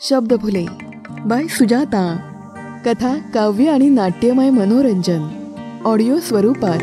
Shabdphule 0.00 0.66
bye 1.26 1.46
Sujata. 1.46 2.16
कथा 2.86 3.30
काव्य 3.34 3.70
आणि 3.70 3.88
नाट्यमय 3.88 4.50
मनोरंजन. 4.50 5.22
ऑडिओ 5.84 6.18
स्वरूपात. 6.18 6.78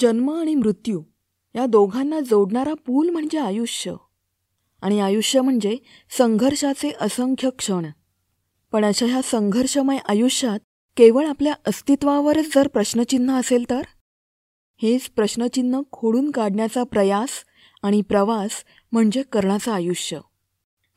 जन्म 0.00 0.30
आणि 0.30 0.54
मृत्यू 0.54 1.02
या 1.54 1.66
दोघांना 1.66 2.20
जोडणारा 2.20 2.74
पूल 2.74 3.08
म्हणजे 3.08 3.38
आयुष्य. 3.38 3.94
आणि 4.82 5.00
आयुष्य 5.00 5.40
म्हणजे 5.40 5.76
संघर्षाचे 6.18 6.92
असंख्य 7.00 7.50
क्षण. 7.50 7.86
पण 8.72 8.84
अशा 8.84 9.06
ह्या 9.06 9.20
संघर्षमय 9.24 9.96
आयुष्यात 10.08 10.58
केवळ 10.96 11.26
आपल्या 11.26 11.54
अस्तित्वावरच 11.68 12.54
जर 12.54 12.68
प्रश्नचिन्ह 12.68 13.40
असेल 13.40 13.64
तर? 13.70 13.82
हेच 14.82 15.10
प्रश्नचिन्ह 15.10 15.80
खोडून 15.92 16.30
काढण्याचा 16.30 16.84
प्रयास 16.84 17.28
आणि 17.82 18.02
प्रवास 18.02 18.50
म्हणजे 18.92 19.22
कर्णाचं 19.22 19.72
आयुष्य. 19.72 20.18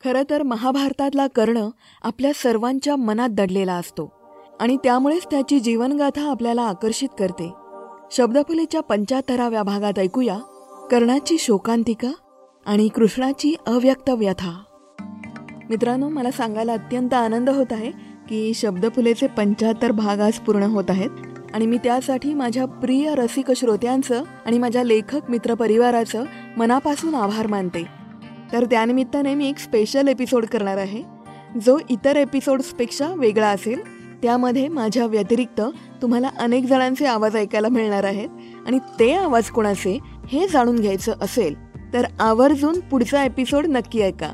खरं 0.04 0.22
तर 0.30 0.42
महाभारतातला 0.42 1.26
कर्ण 1.26 1.68
आपल्या 2.02 2.30
सर्वांच्या 2.34 2.96
मनात 2.96 3.28
दडलेला 3.28 3.74
असतो 3.74 4.12
आणि 4.60 4.76
त्यामुळेच 4.76 5.26
त्याची 5.26 5.60
जीवनगाथा 5.60 6.30
आपल्याला 6.30 6.62
आकर्षित 6.62 7.08
करते. 7.18 7.52
शब्दफुलेच्या 8.12 8.80
पंचाहत्तराव्या 8.80 9.62
भागात 9.62 9.98
ऐकूया 9.98 10.38
कर्णाची 10.90 11.38
शोकांतिका 11.38 12.12
आणि 12.66 12.88
कृष्णाची 12.88 13.54
अव्यक्त 13.66 14.10
व्यथा. 14.10 14.62
मित्रांनो 15.70 16.08
मला 16.08 16.30
सांगायला 16.30 16.72
अत्यंत 16.72 17.14
आनंद 17.14 17.50
होत 17.50 17.66
आहे 17.70 17.90
की 18.28 18.54
शब्दफुलेचे 18.54 19.26
पंच्याहत्तर 19.26 19.92
भाग 19.92 20.20
आज 20.20 20.32
पूर्ण 20.32 20.62
होत 20.62 20.84
आहेत. 20.88 21.10
आणि 21.54 21.66
मी 21.66 21.78
त्यासाठी 21.78 22.34
माझ्या 22.34 22.64
प्रिय 22.66 23.14
रसिक 23.14 23.52
श्रोत्यांचं 23.52 24.22
आणि 24.46 24.58
माझ्या 24.58 24.82
लेखक 24.82 25.30
मित्रपरिवाराचं 25.30 26.24
मनापासून 26.56 27.14
आभार 27.14 27.46
मानते. 27.46 27.86
तर 28.52 28.64
त्यानिमित्ताने 28.64 29.34
मी 29.34 29.48
एक 29.48 29.58
स्पेशल 29.58 30.08
एपिसोड 30.08 30.46
करणार 30.46 30.76
आहे. 30.76 31.02
जो 31.60 31.78
इतर 31.90 32.16
एपिसोड्सपेक्षा 32.16 33.06
वेगळा 33.14 33.48
असेल 33.48 33.80
त्यामध्ये 34.22 34.68
माझ्या 34.68 35.06
व्यतिरिक्त 35.06 35.60
तुम्हाला 36.02 36.28
अनेक 36.38 36.64
जणांचे 36.64 37.06
आवाज 37.06 37.36
ऐकायला 37.36 37.68
मिळणार 37.68 38.04
आहेत 38.04 38.28
आणि 38.66 38.78
ते 38.78 39.12
आवाज 39.12 39.50
कोणाचे 39.50 39.98
हे 40.28 40.46
जाणून 40.48 40.76
घ्यायचं 40.76 41.12
असेल 41.20 41.54
तर 41.92 42.06
आवर्जून 42.20 42.80
पुढचा 42.80 43.24
एपिसोड 43.24 43.66
नक्की 43.66 44.02
ऐका. 44.02 44.32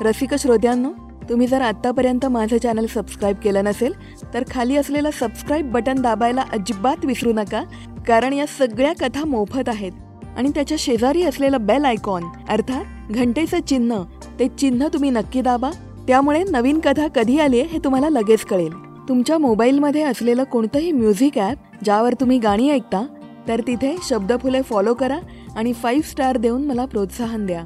रसिक 0.00 0.34
श्रोत्यांनो 0.34 0.90
तुम्ही 1.28 1.46
जर 1.46 1.60
आत्तापर्यंत 1.60 2.26
माझं 2.26 2.58
चॅनल 2.58 2.86
सबस्क्राईब 2.86 3.36
केलं 3.36 3.64
नसेल 3.64 3.92
तर 4.34 4.44
खाली 4.50 4.76
असलेलं 4.76 5.10
सबस्क्राईब 5.10 5.70
बटन 5.72 6.00
दाबायला 6.02 6.44
अजिबात 6.52 7.04
विसरू 7.04 7.32
नका 7.32 7.62
कारण 8.06 8.32
या 8.32 8.46
सगळ्या 8.46 8.92
कथा 9.00 9.24
मोफत 9.24 9.68
आहेत. 9.68 9.92
आणि 10.36 10.50
त्याच्या 10.50 10.76
शेजारी 10.80 11.22
असलेलं 11.22 11.66
बेल 11.66 11.84
आयकॉन 11.84 12.24
अर्थात 12.48 13.12
घंटेचं 13.12 13.60
चिन्ह 13.60 14.02
ते 14.38 14.48
चिन्ह 14.48 14.88
तुम्ही 14.88 15.10
नक्की 15.10 15.40
दाबा. 15.40 15.70
त्यामुळे 16.08 16.42
नवीन 16.42 16.78
कथा 16.78 17.06
कधी 17.08 17.38
आली 17.38 17.60
हे 17.60 17.78
तुम्हाला 17.78 18.08
लगेच 18.08 18.44
कळेल. 18.44 18.72
तुमच्या 19.08 19.38
मोबाईलमध्ये 19.38 20.02
असलेलं 20.02 20.44
कोणतंही 20.44 20.92
म्युझिक 20.92 21.38
ॲप 21.38 21.84
ज्यावर 21.84 22.14
तुम्ही 22.20 22.38
गाणी 22.38 22.70
ऐकता 22.70 23.06
तर 23.48 23.60
तिथे 23.66 23.96
शब्दफुले 24.08 24.62
फॉलो 24.62 24.94
करा 24.94 25.18
आणि 25.56 25.72
फाईव्ह 25.72 26.08
स्टार 26.10 26.36
देऊन 26.36 26.64
मला 26.64 26.84
प्रोत्साहन 26.86 27.46
द्या. 27.46 27.64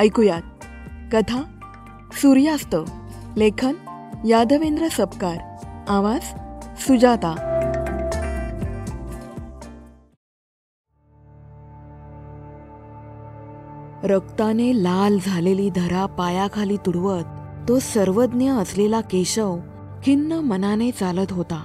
ऐकूयात. 0.00 0.42
कथा 1.12 1.42
सूर्यास्त 2.12 2.76
लेखन 3.36 3.72
यादवेंद्र 4.26 4.88
सपकार 4.88 5.36
आवाज 5.88 6.20
सुजाता. 6.86 7.34
रक्ताने 14.04 14.82
लाल 14.82 15.18
झालेली 15.26 15.70
धरा 15.70 16.06
पायाखाली 16.06 16.76
तुडवत 16.76 17.24
तो 17.68 17.78
सर्वज्ञ 17.78 18.50
असलेला 18.50 19.00
केशव 19.00 19.58
खिन्न 20.04 20.32
मनाने 20.32 20.90
चालत 20.90 21.32
होता. 21.32 21.64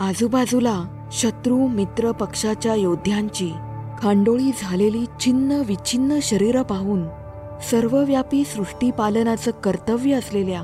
आजूबाजूला 0.00 1.08
शत्रू 1.12 1.66
मित्र 1.66 2.12
पक्षाच्या 2.12 2.74
योद्ध्यांची 2.74 3.52
खांडोळी 3.98 4.50
झालेली 4.62 5.04
छिन्न 5.20 5.62
विच्छिन्न 5.66 6.18
शरीर 6.22 6.62
पाहून 6.62 7.21
सर्वव्यापी 7.70 8.44
सृष्टीपालनाचं 8.44 9.50
कर्तव्य 9.50 10.12
असलेल्या 10.12 10.62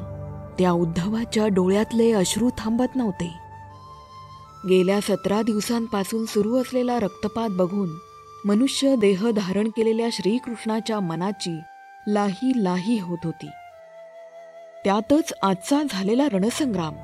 त्या 0.59 0.72
उद्धवाच्या 0.72 1.48
डोळ्यातले 1.48 2.12
अश्रू 2.12 2.50
थांबत 2.59 2.97
नव्हते. 2.97 3.32
गेल्या 4.69 5.00
सतरा 5.00 5.42
दिवसांपासून 5.42 6.25
सुरू 6.25 6.56
असलेला 6.56 7.00
रक्तपात 7.00 7.48
बघून 7.50 7.88
मनुष्य 8.44 8.97
देह 8.97 9.31
धारण 9.31 9.69
केलेल्या 9.69 10.09
श्रीकृष्णाच्या 10.12 11.00
मनाची 11.00 11.60
लाही 12.09 12.64
लाही 12.64 13.00
होत 13.00 13.19
होती. 13.25 13.50
त्यातच 14.84 15.32
आजचा 15.42 15.82
झालेला 15.91 16.28
रणसंग्राम 16.32 16.94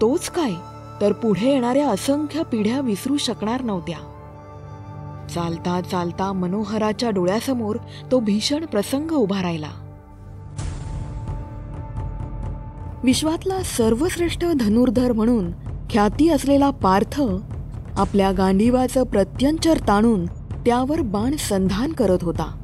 तोच 0.00 0.30
काय? 0.30 0.52
तर 1.00 1.12
पुढे 1.12 1.50
येणाऱ्या 1.50 1.88
असंख्य 1.88 2.42
पिढ्या 2.42 2.80
विसरू 2.80 3.16
शकणार 3.16 3.62
नव्हत्या. 3.62 4.09
चालता 5.34 5.80
चालता 5.80 6.32
मनोहराच्या 6.32 7.10
डोळ्यासमोर 7.10 7.76
तो 8.10 8.20
भीषण 8.20 8.66
प्रसंग 8.66 9.10
उभा 9.10 9.42
राहिला. 9.42 9.70
विश्वातला 13.04 13.62
सर्वश्रेष्ठ 13.62 14.44
धनुर्धर 14.60 15.12
म्हणून 15.12 15.50
ख्याती 15.90 16.28
असलेला 16.28 16.70
पार्थ 16.70 17.22
आपल्या 17.96 18.32
गांडीवाचं 18.32 19.02
प्रत्यंचर 19.02 19.78
ताणून 19.88 20.26
त्यावर 20.66 21.00
बाण 21.00 21.36
संधान 21.36 21.92
करत 21.92 22.18
होता. 22.22 22.56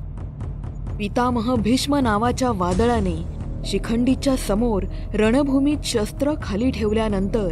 पितामह 0.99 1.55
भीष्म 1.55 1.95
नावाच्या 1.95 2.51
वादळाने 2.55 3.23
शिखंडीच्या 3.65 4.37
समोर 4.37 4.83
रणभूमीत 5.15 5.79
शस्त्र 5.85 6.33
खाली 6.43 6.71
ठेवल्यानंतर 6.71 7.49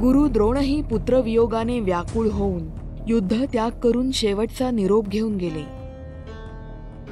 गुरु 0.00 0.28
द्रोणही 0.28 0.82
पुत्रवियोगाने 0.82 1.80
व्याकुळ 1.80 2.28
होऊन 2.28 2.83
युद्ध 3.08 3.44
त्याग 3.52 3.70
करून 3.70 4.10
शेवटचा 4.10 4.70
निरोप 4.70 5.08
घेऊन 5.08 5.36
गेले. 5.36 5.64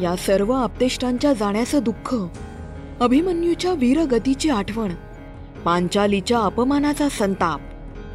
या 0.02 0.16
सर्व 0.16 0.52
आपतेष्टांच्या 0.52 1.32
जाण्याचं 1.32 1.82
दुःख 1.82 2.14
अभिमन्यूच्या 3.00 3.72
वीरगतीची 3.72 4.48
आठवण 4.48 4.90
पांचालीच्या 5.64 6.38
अपमानाचा 6.38 7.08
संताप 7.08 7.60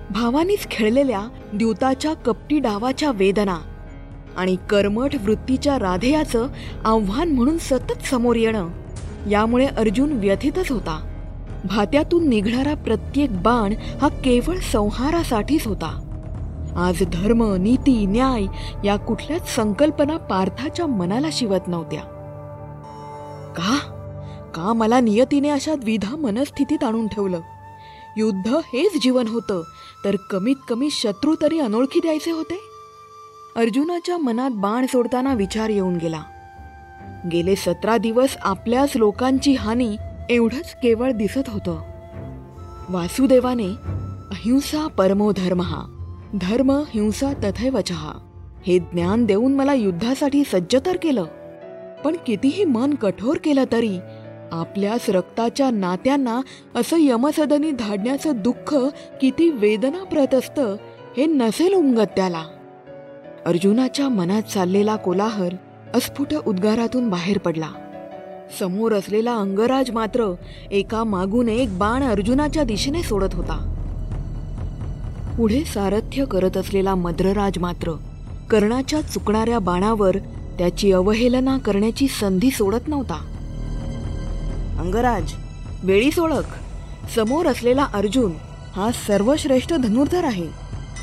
भावानीच 0.10 0.68
खेळलेल्या 0.72 1.22
द्यूताच्या 1.54 2.14
कपटी 2.14 2.60
डावाच्या 2.60 3.12
वेदना 3.12 3.58
आणि 4.38 4.56
कर्मठ 4.70 5.16
वृत्तीच्या 5.24 5.80
राधेयाचं 5.80 6.48
आव्हान 6.86 7.30
म्हणून 7.30 7.58
सतत 7.58 8.06
समोर 8.12 8.36
येणं 8.36 8.68
यामुळे 9.30 9.66
अर्जुन 9.66 10.12
व्यथितच 10.12 10.72
होता. 10.72 11.00
भात्यातून 11.66 12.30
निघणारा 12.30 12.74
प्रत्येक 12.74 13.42
बाण 13.42 13.74
हा 14.02 14.08
केवळ 14.08 14.56
संहारासाठीच 14.56 15.68
होता. 15.68 16.07
आज 16.78 17.04
धर्म 17.14 17.54
नीती 17.54 18.06
न्याय 18.06 18.46
या 18.88 18.96
कुठल्याच 18.96 19.56
संकल्पना 19.56 20.18
पार्थाच्या 20.18 20.88
मनाला 20.88 21.28
शिवत 21.32 21.68
नव्हत्या. 21.68 22.02
का? 23.58 23.78
का 24.56 24.74
मला 24.74 25.00
नियतीने 25.00 25.50
अशा 25.50 25.76
द्विधा 25.76 26.16
मनस्थितीत 26.16 26.84
आणून 26.84 27.08
ठेवलं? 27.08 27.40
युद्ध 28.18 28.48
हेच 28.48 29.02
जीवन 29.02 29.28
होतं 29.28 29.64
तर 30.06 30.16
कमीत 30.30 30.56
कमी 30.70 30.90
शत्रू 30.92 31.36
तरी 31.42 31.60
अनोळखी 31.60 32.00
द्यायचे 32.00 32.32
होते? 32.32 32.60
अर्जुनाच्या 33.56 34.18
मनात 34.18 34.52
बाण 34.54 34.86
सोडताना 34.86 35.34
विचार 35.34 35.70
येऊन 35.70 35.96
गेला. 35.96 36.24
गेले 37.32 37.56
सतरा 37.56 37.98
दिवस 37.98 38.38
आपल्याच 38.42 38.92
लोकांची 38.96 39.54
हानी 39.54 39.98
एवढंच 40.30 40.76
केवळ 40.84 41.12
दिसत 41.12 41.50
होतं. 41.50 41.82
वासुदेवाने 42.90 43.68
अहिंसा 44.30 44.88
परमो 44.88 45.32
धर्म. 45.32 45.62
हा 45.62 45.97
धर्म 46.42 46.72
हिंसा 46.72 47.34
तथैवचहा 47.34 48.14
हे 48.68 48.80
ज्ञान 48.80 49.26
देऊन 49.26 49.54
मला 49.54 49.74
युद्धासाठी 49.74 50.44
सज्ज 50.44 50.76
तर 50.86 50.98
केलं. 50.98 51.24
पण 52.06 52.16
कितीही 52.28 52.66
मन 52.66 52.94
कठोर 52.94 53.38
केलं 53.38 53.64
तरी 53.72 54.00
आपल्याच 54.52 55.10
रक्ताच्या 55.10 55.72
नात्यांना 55.72 56.42
असं 56.76 56.98
यमसदनी 57.00 57.72
धाडण्याचं 57.72 58.32
दुःख 58.36 58.76
किती 59.22 59.50
वेदनाप्रत 59.50 60.36
असतं 60.36 60.76
हे 61.18 61.26
नसेल 61.26 61.74
उमगत 61.74 62.08
त्याला. 62.16 62.44
अर्जुनाच्या 63.46 64.10
मनात 64.10 64.42
चाललेला 64.42 64.96
कोलाहल 64.96 65.56
अस्फुट 65.94 66.34
उद्गारातून 66.48 67.10
बाहेर 67.10 67.38
पडला. 67.38 67.70
समोर 68.60 68.94
असलेला 68.94 69.36
अंगराज 69.36 69.92
मात्र 69.92 70.34
एका 70.72 71.04
मागून 71.04 71.50
एक 71.50 71.78
बाण 71.78 72.04
अर्जुनाच्या 72.04 72.64
दिशेने 72.64 73.04
सोडत 73.04 73.34
होता. 73.34 73.77
पुढे 75.38 75.64
सारथ्य 75.64 76.26
करत 76.26 76.58
असलेला 76.58 76.96
मद्रराज 76.96 77.58
मात्र 77.58 77.92
कर्णाच्या 78.50 79.02
चुकणाऱ्या 79.02 79.60
बाणावर 79.60 80.18
त्याची 80.58 80.92
अवहेलना 80.92 81.58
करण्याची 81.58 82.08
संधी 82.08 82.52
सोडत 82.52 82.88
नव्हता. 82.88 83.16
अंगराज 84.80 85.34
वेळीच 85.84 86.20
ओळख 86.20 86.58
समोर 87.16 87.46
असलेला 87.46 87.88
अर्जुन 87.94 88.32
हा 88.76 88.92
सर्वश्रेष्ठ 89.08 89.74
धनुर्धर 89.74 90.24
आहे 90.24 90.48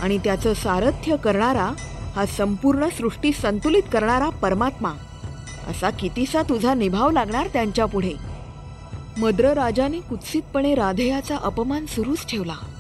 आणि 0.03 0.19
त्याचं 0.19 0.55
सारथ्य 0.55 1.17
करणारा 1.17 1.73
हा 2.17 2.27
संपूर्ण 2.27 2.89
सृष्टी 2.89 3.33
संतुलित 3.33 3.83
करणारा 3.93 4.29
परमात्मा. 4.29 4.91
असा 5.69 5.91
कितीसा 5.91 6.43
तुझा 6.43 6.75
निभाव 6.75 7.11
लागणार 7.11 7.47
त्यांच्या 7.53 7.85
पुढे. 7.85 8.13
मद्र 9.19 9.53
राजाने 9.53 10.01
कुत्सितपणे 10.01 10.75
राधेयाचा 10.75 11.37
अपमान 11.37 11.87
सुरूच 11.87 12.31
ठेवला. 12.31 12.74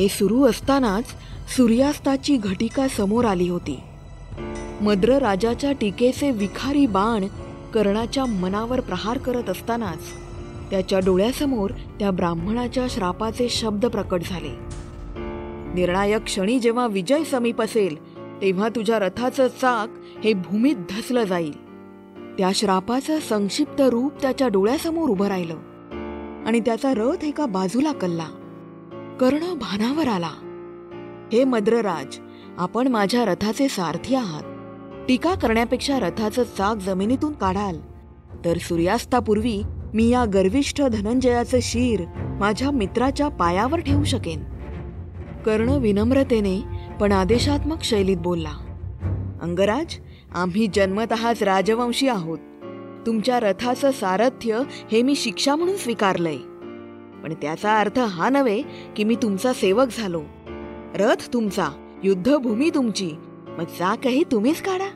हे 0.00 0.08
सुरू 0.08 0.44
असतानाच 0.44 1.04
सूर्यास्ताची 1.56 2.36
घटिका 2.36 2.88
समोर 2.88 3.24
आली 3.24 3.48
होती. 3.48 3.80
मद्र 4.80 5.18
राजाच्या 5.18 5.72
टीकेचे 5.72 6.30
विखारी 6.30 6.86
बाण 6.86 7.26
कर्णाच्या 7.74 8.24
मनावर 8.24 8.80
प्रहार 8.80 9.18
करत 9.18 9.50
असतानाच 9.50 9.98
त्याच्या 10.70 10.98
डोळ्यासमोर 10.98 11.70
त्या 11.70 12.10
ब्राह्मणाच्या 12.10 12.86
श्रापाचे 12.90 13.48
शब्द 13.48 13.86
प्रकट 13.86 14.22
झाले. 14.30 14.56
निर्णायक 15.74 16.24
क्षणी 16.24 16.58
जेव्हा 16.58 16.86
विजय 16.86 17.24
समीप 17.24 17.62
असेल 17.62 18.16
तेव्हा 18.42 18.68
तुझ्या 18.68 18.98
रथाचं 18.98 19.46
चाक 19.48 19.88
हे 20.24 20.32
भूमीत 20.32 20.76
धसलं 20.90 21.24
जाईल. 21.24 21.52
त्या 22.38 22.50
श्रापाचं 22.54 23.18
संक्षिप्त 23.18 23.80
रूप 23.80 24.12
त्याच्या 24.22 24.48
डोळ्यासमोर 24.48 25.10
उभं 25.10 25.26
राहिलं 25.26 25.56
आणि 26.46 26.60
त्याचा 26.60 26.94
रथ 26.94 27.24
एका 27.24 27.46
बाजूला 27.46 27.92
कल्ला. 27.92 28.26
कर्ण 29.20 29.54
भानावर 29.54 30.08
आला. 30.08 30.30
हे 31.32 31.44
मद्रराज 31.44 32.18
आपण 32.58 32.88
माझ्या 32.88 33.24
रथाचे 33.24 33.68
सारथी 33.68 34.14
आहात. 34.14 34.42
टीका 35.08 35.34
करण्यापेक्षा 35.34 35.98
रथाचं 35.98 36.42
चाक 36.42 36.76
जमिनीतून 36.76 37.32
काढाल. 37.32 37.76
तर 38.44 38.58
सूर्यास्तापूर्वी 38.58 39.62
मी 39.94 40.08
या 40.08 40.24
गर्विष्ठ 40.24 40.82
धनंजयाचं 40.82 41.58
शिर 41.62 42.04
माझ्या 42.18 42.70
मित्राच्या 42.70 43.28
पायावर 43.28 43.80
ठेवू 43.80 44.04
शकेन. 44.04 44.44
कर्ण 45.46 45.68
विनम्रतेने 45.68 46.60
पण 47.00 47.12
आदेशात्मक 47.12 47.82
शैलीत 47.82 48.16
बोलला 48.16 48.52
अंगराज 49.42 49.96
आम्ही 50.34 50.66
जन्मतःच 50.74 51.42
राजवंशी 51.42 52.08
आहोत. 52.08 52.38
तुमच्या 53.06 53.40
रथाचं 53.40 53.90
सारथ्य 53.90 54.62
हे 54.92 55.02
मी 55.02 55.14
शिक्षा 55.14 55.56
म्हणून 55.56 55.76
स्वीकारलंय. 55.76 56.38
पण 57.24 57.34
त्याचा 57.34 57.80
अर्थ 57.80 57.98
हा 57.98 58.28
नव्हे 58.28 58.62
की 58.96 59.04
मी 59.04 59.14
तुमचा 59.14 59.52
सेवक 59.52 59.86
झालो. 59.98 60.22
रथ 60.94 61.32
तुमचा 61.32 61.68
युद्धभूमी 62.04 62.70
तुमची. 62.70 63.10
मग 63.48 63.64
जा 63.64 63.94
काही 63.94 64.24
तुम्हीच 64.32 64.62
काढा. 64.62 64.88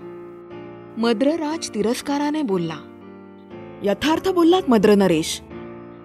मद्रराज 0.98 1.70
तिरस्काराने 1.70 2.42
बोलला 2.42 2.76
यथार्थ 3.82 4.28
बोललात 4.28 4.62
मद्र 4.68 4.94
नरेश. 4.94 5.40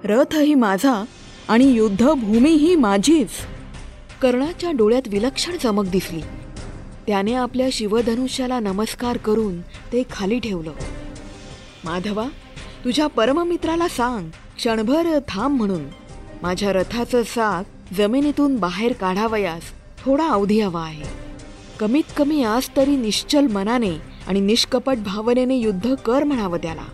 रथही 0.04 0.54
माझा 0.54 1.06
आणि 1.48 1.66
युद्धभूमीही 1.66 2.76
माझीच. 2.76 3.30
कर्णाच्या 4.22 4.72
डोळ्यात 4.72 5.02
विलक्षण 5.08 5.58
चमक 5.58 5.86
दिसली. 5.86 6.22
त्याने 7.08 7.34
आपल्या 7.34 7.68
शिवधनुष्याला 7.72 8.60
नमस्कार 8.60 9.18
करून 9.18 9.62
ते 9.62 10.04
खाली 10.12 10.40
ठेवलं. 10.40 10.72
माधवा 11.86 12.26
तुझ्या 12.86 13.08
परममित्राला 13.08 13.88
सांग 13.88 14.30
क्षणभर 14.30 15.20
थांब 15.28 15.58
म्हणून. 15.58 15.99
माझ्या 16.42 16.74
रथाचं 16.74 17.24
साग 17.24 17.64
जमिनीतून 17.94 18.56
बाहेर 18.56 18.94
काढावयास 18.94 19.62
थोडा 20.06 20.28
अवधी 20.28 20.60
हवा 20.60 20.84
आहे. 20.84 21.04
कमीत 21.80 22.04
कमी 22.18 22.44
आज 22.44 22.70
तरी 22.78 22.96
निश्चल 22.96 23.48
मनाने 23.48 23.92
आणि 24.28 24.40
निष्कपट 24.40 24.98
भावनेने 24.98 25.56
युद्ध 25.56 25.94
कर 25.96 26.24
म्हणावं 26.24 26.58
त्याला. 26.58 26.86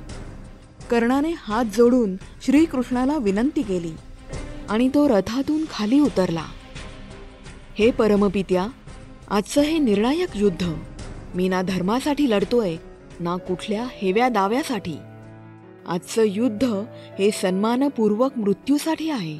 कर्णाने 0.89 1.33
हात 1.37 1.65
जोडून 1.65 2.15
श्रीकृष्णाला 2.45 3.17
विनंती 3.17 3.61
केली 3.61 3.91
आणि 4.69 4.89
तो 4.89 5.07
रथातून 5.09 5.65
खाली 5.73 5.99
उतरला. 5.99 6.43
हे 7.79 7.91
परमपित्या 7.91 8.67
आजचं 9.29 9.61
हे 9.61 9.77
निर्णायक 9.77 10.29
युद्ध. 10.35 10.73
मी 11.35 11.47
ना 11.47 11.61
धर्मासाठी 11.61 12.29
लढतोय 12.29 12.75
ना 13.19 13.35
कुठल्या 13.35 13.87
हेव्या 13.93 14.29
दाव्यासाठी. 14.29 14.95
आजचं 15.87 16.23
युद्ध 16.25 16.63
हे 17.19 17.31
सन्मानपूर्वक 17.31 18.37
मृत्यूसाठी 18.37 19.09
आहे. 19.09 19.39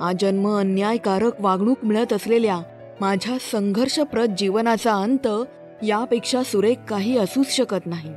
आजन्म 0.00 0.58
अन्यायकारक 0.58 1.40
वागणूक 1.40 1.76
मिळत 1.82 2.12
असलेल्या 2.12 2.60
माझ्या 3.00 3.36
संघर्षप्रद 3.52 4.34
जीवनाचा 4.38 4.92
अंत 4.94 5.28
यापेक्षा 5.82 6.42
सुरेख 6.42 6.74
काही 6.88 7.18
असूच 7.18 7.46
शकत 7.48 7.86
नाही. 7.86 8.10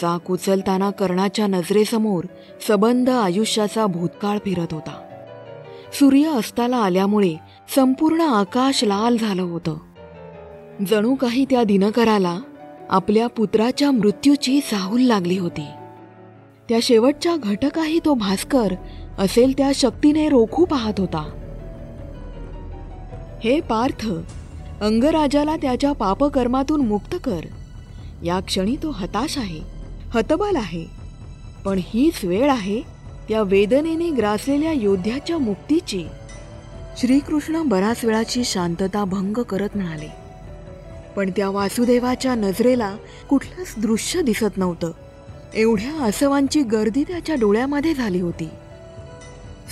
चाक 0.00 0.30
उचलताना 0.30 0.90
कर्णाच्या 0.90 1.46
नजरेसमोर 1.46 2.24
सबंध 2.68 3.10
आयुष्याचा 3.10 3.86
भूतकाळ 3.86 4.38
फिरत 4.38 4.66
होता. 4.70 5.06
सूर्य 5.92 6.28
अस्ताला 6.28 6.76
आल्यामुळे 6.76 7.36
संपूर्ण 7.74 8.20
आकाश 8.20 8.84
लाल 8.84 9.16
झालं 9.16 9.42
होतं. 9.42 9.76
जणू 10.90 11.14
काही 11.14 11.44
त्या 11.44 11.64
दिनकराला 11.64 12.40
आपल्या 12.90 13.26
पुत्राच्या 13.26 13.90
मृत्यूची 13.90 14.60
चाहूल 14.60 15.00
लागली 15.00 15.38
होती. 15.38 15.66
त्या 16.70 16.78
शेवटच्या 16.82 17.36
घटकाही 17.36 17.98
तो 18.04 18.14
भास्कर 18.14 18.74
असेल 19.18 19.52
त्या 19.58 19.70
शक्तीने 19.74 20.28
रोखू 20.28 20.64
पाहत 20.64 20.92
होता. 20.98 21.30
हे 23.44 23.60
पार्थ 23.60 24.06
अंगराजाला 24.80 25.56
त्याच्या 25.56 25.92
पापकर्मातून 25.92 26.86
मुक्त 26.86 27.16
कर. 27.24 27.40
या 28.24 28.40
क्षणी 28.40 28.76
तो 28.76 28.90
हताश 28.90 29.38
आहे 29.38 29.60
हतबल 30.10 30.56
आहे. 30.56 30.86
पण 31.64 31.80
हीच 31.82 32.24
वेळ 32.24 32.50
आहे 32.50 32.80
त्या 33.28 33.42
वेदनेने 33.42 34.10
ग्रासलेल्या 34.10 34.72
योद्ध्याच्या 34.72 35.38
मुक्तीची. 35.38 36.04
श्रीकृष्ण 36.96 37.62
बराच 37.62 38.04
वेळाची 38.04 38.44
शांतता 38.44 39.04
भंग 39.04 39.42
करत 39.42 39.68
म्हणाले 39.74 40.08
पण 41.16 41.30
त्या 41.30 41.50
वासुदेवाच्या 41.50 42.34
नजरेला 42.34 42.96
कुठलंच 43.28 43.74
दृश्य 43.78 44.22
दिसत 44.22 44.56
नव्हतं. 44.56 44.90
एवढ्या 45.54 46.04
आसवांची 46.04 46.62
गर्दी 46.62 47.04
त्याच्या 47.04 47.34
डोळ्यामध्ये 47.34 47.94
झाली 47.94 48.20
होती. 48.20 48.48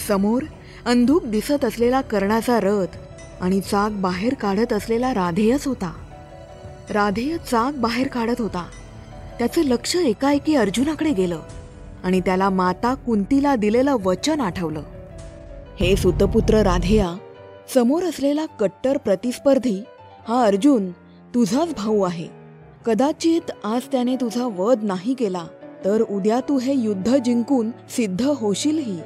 समोर 0.09 0.43
अंधूक 0.87 1.25
दिसत 1.25 1.65
असलेला 1.65 2.01
कर्णाचा 2.01 2.61
रथ 2.61 2.97
आणि 3.41 3.61
चाक 3.61 3.93
बाहेर 3.93 4.35
काढत 4.35 4.73
असलेला 4.73 5.15
राधेयच 5.15 5.67
होता. 5.67 5.93
राधेय 6.91 7.37
चाक 7.37 7.75
बाहेर 7.75 8.09
काढत 8.09 8.41
होता. 8.41 8.67
त्याचं 9.39 9.63
लक्ष 9.63 9.97
एकाएकी 9.97 10.55
अर्जुनाकडे 10.55 11.13
गेलं 11.13 11.41
आणि 12.05 12.21
त्याला 12.21 12.51
माता 12.51 12.95
कुंतीला 12.95 13.57
दिलेलं 13.57 13.97
वचन 14.05 14.41
आठवलं. 14.41 14.83
हे 15.81 15.97
सुतपुत्र 15.97 16.63
राधेया 16.63 17.17
समोर 17.75 18.03
असलेला 18.03 18.47
कट्टर 18.47 18.97
प्रतिस्पर्धी 18.97 19.85
हा 20.29 20.43
अर्जुन 20.43 20.91
तुझाच 21.35 21.75
भाऊ 21.75 22.03
आहे. 22.03 22.29
कदाचित 22.87 23.51
आज 23.65 23.81
त्याने 23.93 24.17
तुझा 24.17 24.47
वध 24.47 24.79
नाही 24.83 25.15
केला 25.15 25.45
तर 25.85 26.03
उद्या 26.03 26.41
तू 26.41 26.59
हे 26.59 26.75
युद्ध 26.75 27.17
जिंकून 27.17 27.71
सिद्ध 27.71 28.23
होशीलही. 28.23 29.01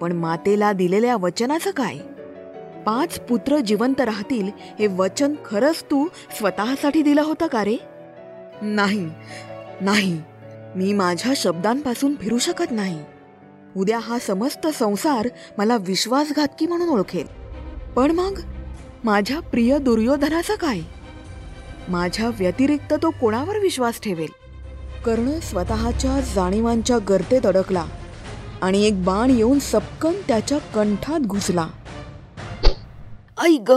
पण 0.00 0.12
मातेला 0.12 0.72
दिलेल्या 0.72 1.16
वचनाचं 1.16 1.70
काय? 1.70 1.98
पाच 2.86 3.20
पुत्र 3.20 3.58
जिवंत 3.58 4.00
राहतील 4.00 4.50
हे 4.78 4.86
वचन 4.86 5.34
खरंच 5.44 5.82
तू 5.82 6.06
स्वतःसाठी 6.38 7.02
दिलं 7.02 7.22
होतं 7.22 7.46
का 7.46 7.64
रे? 7.64 7.76
नाही 8.62 9.10
नाही. 9.80 10.22
मी 10.76 10.92
माझ्या 10.92 11.32
शब्दांपासून 11.36 12.14
फिरू 12.14 12.38
शकत 12.38 12.70
नाही. 12.70 13.04
उद्या 13.76 13.98
हा 13.98 14.18
समस्त 14.18 14.66
संसार 14.66 15.28
मला 15.58 15.76
विश्वासघातकी 15.76 16.66
म्हणून 16.66 16.88
ओळखेल. 16.88 17.26
पण 17.96 18.10
मग? 18.10 18.40
माझ्या 19.04 19.40
प्रिय 19.40 19.78
दुर्योधनाचं 19.78 20.54
काय? 20.54 20.80
माझ्या 21.88 22.28
व्यतिरिक्त 22.28 22.94
तो 22.94 23.10
कोणावर 23.10 23.58
विश्वास 23.58 24.00
ठेवेल? 24.00 24.45
कर्ण 25.06 25.38
स्वतःच्या 25.38 26.20
जाणीवांच्या 26.20 26.98
गर्तेत 26.98 27.46
अडकला 27.46 27.84
आणि 28.62 28.84
एक 28.84 29.04
बाण 29.04 29.30
येऊन 29.30 29.58
सपकन 29.58 30.12
त्याच्या 30.28 30.58
कंठात 30.58 31.20
घुसला. 31.20 31.66
ऐ 33.44 33.56
ग! 33.68 33.72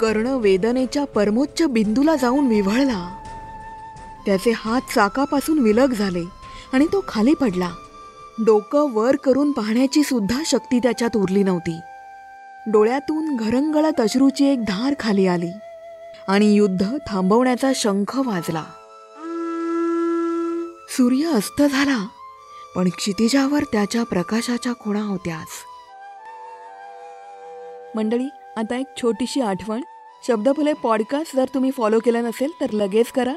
कर्ण 0.00 0.26
वेदनेच्या 0.26 1.04
परमोच्च 1.04 1.62
बिंदूला 1.62 2.16
जाऊन 2.16 2.46
विव्हळला. 2.46 3.16
त्याचे 4.26 4.52
हात 4.56 4.80
चाकापासून 4.94 5.58
विलग 5.58 5.92
झाले 5.92 6.24
आणि 6.72 6.86
तो 6.86 7.04
खाली 7.08 7.34
पडला. 7.34 7.70
डोकं 8.46 8.92
वर 8.92 9.16
करून 9.16 9.52
पाहण्याची 9.52 10.02
सुद्धा 10.02 10.42
शक्ती 10.46 10.78
त्याच्यात 10.78 11.16
उरली 11.16 11.42
नव्हती. 11.42 11.80
डोळ्यातून 12.66 13.36
घरंगळत 13.36 14.00
अश्रूची 14.00 14.46
एक 14.46 14.64
धार 14.64 14.94
खाली 15.00 15.26
आली 15.26 15.50
आणि 16.28 16.54
युद्ध 16.54 16.96
थांबवण्याचा 17.06 17.72
शंख 17.74 18.16
वाजला. 18.16 18.64
सूर्य 20.96 21.26
अस्त 21.26 21.62
झाला. 21.62 22.06
पण 22.76 22.88
क्षितिजावर 22.88 23.62
त्याच्या 23.62 24.02
प्रकाशाच्या 24.04 24.72
खुणा 24.80 25.00
होत्याच. 25.00 25.48
मंडळी 27.94 28.28
आता 28.56 28.76
एक 28.76 28.86
छोटीशी 29.02 29.40
आठवण. 29.40 29.82
शब्दफुले 30.26 30.72
पॉडकास्ट 30.72 31.36
जर 31.36 31.44
तुम्ही 31.54 31.70
फॉलो 31.70 31.98
केलं 31.98 32.24
नसेल 32.24 32.50
तर 32.60 32.66
लगेच 32.72 33.12
करा. 33.12 33.34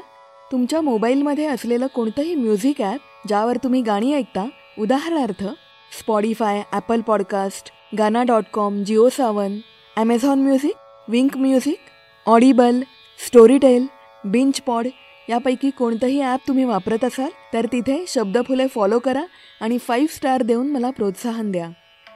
तुमच्या 0.52 0.80
मोबाईलमध्ये 0.80 1.46
असलेलं 1.46 1.86
कोणतंही 1.86 2.34
म्युझिक 2.34 2.80
ॲप 2.82 3.00
ज्यावर 3.28 3.56
तुम्ही 3.56 3.82
गाणी 3.82 4.14
ऐकता 4.14 4.46
उदाहरणार्थ 4.78 5.44
Spotify 5.98 6.62
Apple 6.72 7.00
podcast 7.00 7.72
Gaana 7.98 8.22
dot 8.22 8.44
com 8.52 8.84
Jio 8.84 9.08
Saavn 9.08 9.58
Amazon 9.96 10.38
music 10.38 10.74
Wink 11.08 11.36
music 11.36 11.78
Audible 12.26 12.80
Storytel 13.26 13.86
binge 14.24 14.60
pod 14.60 14.86
यापैकी 15.30 15.70
कोणतंही 15.70 16.20
ॲप 16.22 16.40
तुम्ही 16.48 16.64
वापरत 16.64 17.04
असाल 17.04 17.30
तर 17.52 17.66
तिथे 17.72 18.04
शब्दफुले 18.08 18.66
फॉलो 18.66 18.98
करा 18.98 19.22
आणि 19.60 19.76
फाईव्ह 19.78 20.14
स्टार 20.14 20.42
देऊन 20.42 20.70
मला 20.70 20.90
प्रोत्साहन 20.90 21.50
द्या. 21.50 21.68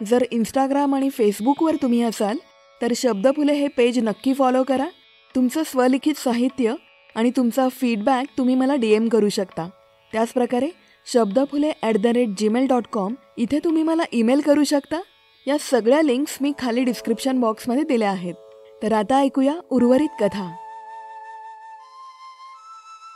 जर 0.07 0.25
इंस्टाग्राम 0.31 0.95
आणि 0.95 1.11
फेसबुकवर 1.11 1.77
तुम्ही 1.83 2.03
असाल 2.03 2.37
तर 2.83 2.93
शब्दफुले 2.97 3.53
हे 3.53 3.69
पेज 3.69 3.99
नक्की 3.99 4.33
फॉलो 4.35 4.63
करा 4.63 4.87
तुमचं 5.35 5.63
स्वलिखित 5.67 6.19
साहित्य 6.19 6.75
आणि 7.17 7.31
तुमचा 7.37 7.69
फीडबॅक 7.69 8.27
तुम्ही 8.39 8.55
मला 8.55 8.75
डी 8.75 8.93
एम 8.93 9.09
करू 9.09 9.29
शकता. 9.29 9.69
त्याचप्रकारे 10.13 10.69
Shabdaphule 11.07 11.71
at 11.83 11.97
the 11.97 12.07
rate 12.07 12.29
gmail 12.39 12.67
dot 12.67 12.87
com 12.93 13.15
इथे 13.37 13.59
तुम्ही 13.65 13.83
मला 13.83 14.03
ईमेल 14.13 14.41
करू 14.41 14.65
शकता. 14.65 15.01
या 15.47 15.57
सगळ्या 15.61 16.03
लिंक्स 16.03 16.37
मी 16.41 16.53
खाली 16.59 16.85
डिस्क्रिप्शन 16.85 17.41
बॉक्समध्ये 17.41 17.85
दिल्या 17.85 18.11
आहेत. 18.11 18.35
तर 18.83 18.93
आता 18.93 19.19
ऐकूया 19.19 19.55
उर्वरित 19.71 20.09
कथा. 20.21 20.51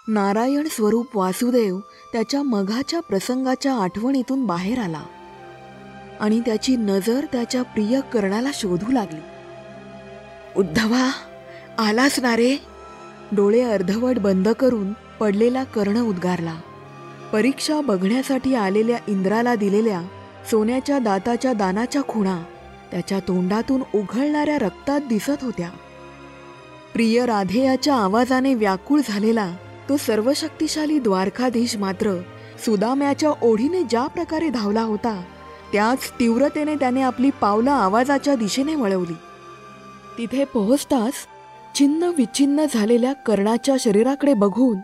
नारायण 0.08 0.68
स्वरूप 0.70 1.06
वासुदेव 1.14 1.78
त्याच्या 2.12 2.42
मघाच्या 2.42 3.00
प्रसंगाच्या 3.00 3.74
आठवणीतून 3.74 4.46
बाहेर 4.46 4.78
आला. 4.78 5.02
आणि 6.20 6.40
त्याची 6.40 6.76
नजर 6.76 7.24
त्याच्या 7.32 7.62
प्रिय 7.62 8.00
कर्णाला 8.00 8.48
शोधू 8.54 8.92
लागली. 8.92 9.20
उद्धवा 10.56 11.10
आलास 11.78 12.18
ना 12.18 12.36
रे. 12.36 12.56
डोळे 13.32 13.60
अर्धवट 13.60 14.18
बंद 14.18 14.48
करून 14.48 14.92
पडलेला 14.92 15.64
कर्ण 15.64 16.02
उद्गारला. 16.02 16.54
परीक्षा 17.32 17.80
बघण्यासाठी 17.80 18.54
आलेल्या 18.54 18.98
इंद्राला 19.08 19.54
दिलेल्या 19.54 20.02
सोन्याच्या 20.50 20.98
दाताच्या 20.98 21.52
दानाच्या 21.52 22.02
खुणा 22.08 22.42
त्याच्या 22.90 23.18
तोंडातून 23.18 23.82
उघळणाऱ्या 23.94 24.58
रक्तात 24.58 25.00
दिसत 25.00 25.42
होत्या. 25.42 25.70
प्रिय 26.92 27.26
राधेयाच्या 27.26 27.94
आवाजाने 27.94 28.54
व्याकुळ 28.54 29.00
झालेला 29.08 29.56
तो 29.88 29.96
सर्वशक्तिशाली 29.96 30.98
द्वारकाधीश 30.98 31.76
मात्र 31.76 32.20
सुदाम्याच्या 32.64 33.30
ओढीने 33.42 33.82
ज्या 33.82 34.06
प्रकारे 34.06 34.48
धावला 34.48 34.82
होता 34.82 35.22
त्याच 35.72 36.10
तीव्रतेने 36.20 36.74
त्याने 36.74 37.02
आपली 37.02 37.30
पावलं 37.40 37.70
आवाजाच्या 37.70 38.34
दिशेने 38.34 38.74
वळवली. 38.74 39.12
तिथे 40.18 40.44
पोहोचताच 40.44 41.12
छिन्न 41.78 42.02
विच्छिन्न 42.02 42.64
झालेल्या 42.74 43.12
कर्णाच्या 43.12 43.74
शरीराकडे 43.80 44.34
बघून 44.34 44.78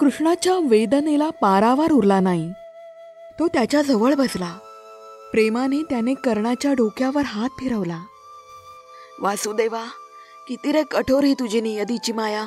कृष्णाच्या 0.00 0.54
वेदनेला 0.54 1.30
पारावार 1.30 1.92
उरला 1.92 2.20
नाही. 2.20 2.52
तो 3.38 3.48
त्याच्याजवळ 3.48 4.14
बसला. 4.14 4.58
प्रेमाने 5.32 5.82
त्याने 5.82 6.14
कर्णाच्या 6.14 6.72
डोक्यावर 6.72 7.22
हात 7.22 7.48
फिरवला. 7.58 8.00
वासुदेवा 9.20 9.84
किती 10.48 10.72
रे 10.72 10.82
कठोर 10.82 11.24
ही 11.24 11.34
तुझी 11.34 11.60
नियतीची 11.60 12.12
माया. 12.12 12.44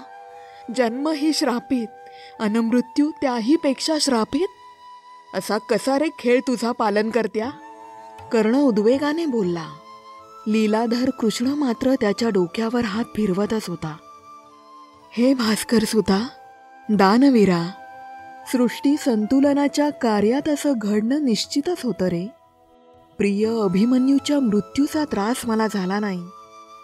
जन्म 0.75 1.08
ही 1.08 1.34
श्रापित. 1.34 1.88
अन 2.40 2.56
मृत्यू 2.56 3.12
त्याही 3.22 3.56
पेक्षा 3.56 3.94
श्रापित? 4.02 4.48
असा 5.34 5.58
कसा 5.58 6.00
रे 6.00 6.06
खेळ 6.20 6.40
तुझा 6.40 6.72
पालन 6.72 7.10
करत्या? 7.10 7.50
कर्ण 8.32 8.56
उद्वेगाने 8.56 9.26
बोलला. 9.26 9.66
लीलाधर 10.48 11.10
कृष्ण 11.10 11.48
मात्र 11.48 11.94
त्याच्या 12.02 12.30
डोक्यावर 12.30 12.86
हात 12.86 13.06
फिरवतच 13.16 13.70
होता. 13.70 13.98
हे 15.12 15.34
भास्कर 15.34 15.80
सुता 15.80 16.28
दानवीरा 16.90 17.68
सृष्टी 18.52 18.96
संतुलनाच्या 18.98 19.90
कार्यात 19.90 20.50
असं 20.50 20.74
घडणं 20.78 21.26
निश्चितच 21.26 21.82
होतं 21.84 22.06
रे. 22.06 22.28
प्रिय 23.18 23.48
अभिमन्यूच्या 23.62 24.40
मृत्यूचा 24.40 25.06
त्रास 25.06 25.42
मला 25.46 25.68
झाला 25.68 26.00
नाही. 26.00 26.26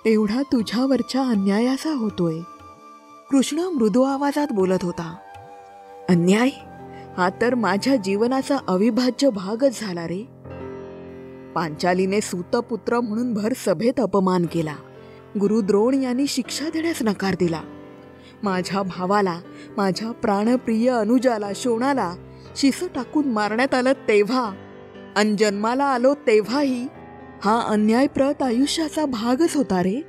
तेवढा 0.06 0.42
तुझ्यावरच्या 0.42 1.22
अन्यायाचा 1.22 1.94
होतोय. 1.94 2.40
कृष्ण 3.32 3.60
मृदू 3.60 4.02
आवाजात 4.04 4.48
बोलत 4.52 4.84
होता 4.84 5.16
अन्याय 6.10 6.50
हा 7.18 7.30
तर 7.42 7.56
माझ्या 7.56 7.96
जीवनाचा 7.96 8.58
अविभाज्य 8.68 9.30
भागच 9.30 9.82
झाला 9.82 10.08
रे. 10.08 10.24
पांचालीने 11.56 12.22
सूतपुत्र 12.22 13.00
म्हणून 13.00 13.34
भर 13.34 13.54
सभेत 13.66 14.00
अपमान 14.00 14.46
केला. 14.46 14.76
गुरुद्रोण 15.40 15.94
यांनी 15.94 16.28
शिक्षा 16.28 16.66
देण्यास 16.74 17.02
नकार 17.02 17.36
दिला. 17.40 17.62
माझ्या 18.44 18.82
भावाला 18.82 19.40
माझ्या 19.78 20.12
प्राणप्रिय 20.12 20.90
अनुजाला 20.90 21.50
शोणाला 21.56 22.14
शिस 22.56 22.84
टाकून 22.96 23.28
मारण्यात 23.28 23.74
आलं 23.74 23.92
तेव्हा 24.08 24.52
अन 25.16 25.36
जन्माला 25.36 25.86
आलो 25.86 26.14
तेव्हाही 26.14 26.88
हा 27.46 27.62
अन्यायप्रत 27.68 28.42
आयुष्याचा 28.42 29.06
भागच 29.06 29.56
होता 29.56 29.84
रे 29.84 30.02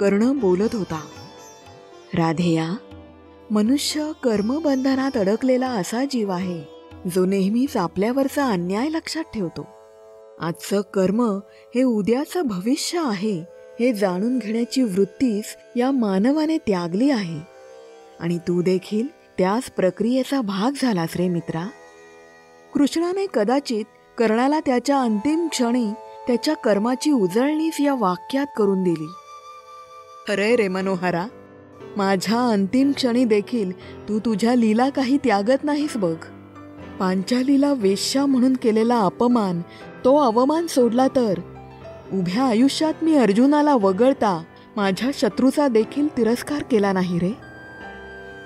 कर्ण 0.00 0.38
बोलत 0.38 0.74
होता. 0.74 1.00
राधेया 2.14 2.70
मनुष्य 3.50 4.10
कर्मबंधनात 4.22 5.16
अडकलेला 5.16 5.68
असा 5.68 6.04
जीव 6.04 6.30
आहे 6.30 6.64
जो 7.14 7.24
नेहमीच 7.24 7.76
आपल्यावरचा 7.76 8.46
अन्याय 8.46 8.88
लक्षात 8.88 9.22
ठेवतो. 9.34 9.66
आजचं 10.40 10.80
कर्म 10.80 11.38
हे 11.74 11.82
उद्याचं 11.82 12.42
भविष्य 12.42 13.02
आहे 13.04 13.44
हे 13.80 13.92
जाणून 13.92 14.38
घेण्याची 14.38 14.82
वृत्तीच 14.82 15.44
या 15.76 15.90
मानवाने 15.90 16.58
त्यागली 16.58 17.10
आहे. 17.10 17.40
आणि 18.20 18.38
तू 18.38 18.62
देखील 18.62 19.06
त्याच 19.38 19.70
प्रक्रियेचा 19.70 20.40
भाग 20.40 20.78
झालास 20.82 21.16
रे 21.16 21.28
मित्रा. 21.28 21.68
कृष्णाने 22.74 23.26
कदाचित 23.34 23.84
कर्णाला 24.18 24.60
त्याच्या 24.60 25.00
अंतिम 25.00 25.48
क्षणी 25.48 25.90
त्याच्या 26.26 26.54
कर्माची 26.54 27.10
उजळणीच 27.10 27.80
या 27.80 27.94
वाक्यात 27.94 28.46
करून 28.56 28.82
दिली. 28.82 29.08
अरे 30.28 30.56
रे 30.56 30.68
मनोहरा 30.68 31.26
माझ्या 31.96 32.48
अंतिम 32.48 32.92
क्षणी 32.92 33.24
देखील 33.24 33.72
तू 34.08 34.18
तुझ्या 34.18 34.54
लीला 34.54 34.88
काही 34.88 35.16
त्यागत 35.16 35.64
नाहीस 35.64 35.96
बघ. 35.96 36.14
पांचालीला 37.00 37.72
वेश्या 37.72 38.26
म्हणून 38.26 38.54
केलेला 38.54 39.00
अपमान 39.00 39.60
तो 40.04 40.16
अवमान 40.16 40.66
सोडला 40.66 41.08
तर. 41.08 41.38
उभ्या 42.12 42.44
आयुष्यात 42.44 42.94
मी 43.02 43.14
अर्जुनाला 43.14 43.74
वगळता 43.74 44.42
माझ्या 44.76 45.10
शत्रूचा 45.14 45.68
देखील 45.68 46.16
तिरस्कार 46.16 46.62
केला 46.62 46.92
नाही 46.92 47.18
रे. 47.18 47.30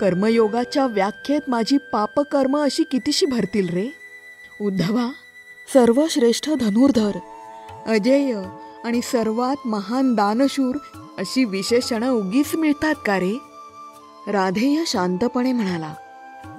कर्मयोगाच्या 0.01 0.87
व्याख्येत 0.87 1.41
माझी 1.49 1.77
पापकर्म 1.93 2.57
अशी 2.57 2.83
कितीशी 2.83 3.27
भरतील 3.27 3.69
रे? 3.69 3.89
उद्धवा 4.61 5.11
सर्वश्रेष्ठ 5.73 6.51
धनुर्धर 6.51 7.19
अजेय 7.87 8.43
आणि 8.85 9.01
सर्वात 9.03 9.67
महान 9.67 10.15
दानशूर 10.15 10.75
अशी 11.19 11.45
विशेषणं 11.45 12.11
उगीच 12.11 12.57
मिळतात 12.57 12.95
का 13.07 13.19
रे? 13.19 13.39
राधेय 14.29 14.83
शांतपणे 14.87 15.53
म्हणाला 15.53 15.95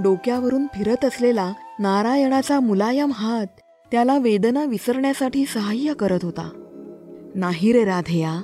डोक्यावरून 0.03 0.67
फिरत 0.67 1.05
असलेला 1.05 1.53
नारायणाचा 1.79 2.59
मुलायम 2.59 3.11
हात 3.11 3.47
त्याला 3.91 4.17
वेदना 4.17 4.63
विसरण्यासाठी 4.63 5.45
सहाय्य 5.45 5.93
करत 5.93 6.19
होता. 6.23 6.49
नाही 7.35 7.71
रे 7.71 7.85
राधेया 7.85 8.41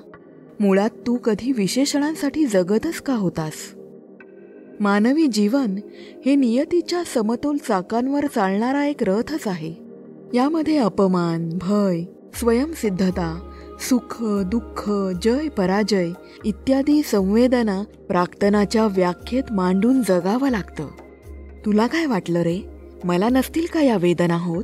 मुळात 0.60 0.90
तू 1.08 1.18
कधी 1.18 1.52
विशेषणांसाठी 1.52 2.46
जगतच 2.46 3.02
का 3.02 3.14
होतास? 3.14 3.54
मानवी 4.80 5.28
जीवन 5.28 5.76
हे 6.26 6.36
नियतीच्या 6.36 7.04
समतोल 7.14 7.58
चाकांवर 7.58 8.26
चालणारा 8.26 8.86
एक 8.86 9.04
रथच 9.04 9.48
आहे. 9.48 9.76
यामध्ये 10.34 10.78
अपमान 10.78 11.50
भय 11.62 12.04
स्वयंसिद्धता 12.34 13.50
सुख 13.90 14.24
दुःख 14.24 14.92
जय 15.22 15.50
पराजय 15.50 16.10
इत्यादी 16.46 17.04
संवेदना 17.04 17.84
प्राक्तनाच्या 18.08 18.88
व्याख्येत 18.88 19.44
मांडून 19.52 20.02
जगावं 20.02 20.50
लागतं. 20.50 20.88
तुला 21.66 21.88
काय 21.88 22.06
वाटलं 22.06 22.40
रे? 22.40 22.60
मला 23.04 23.30
नसतील 23.30 23.66
का 23.74 23.82
या 23.82 23.98
वेदना 23.98 24.38
होत? 24.38 24.64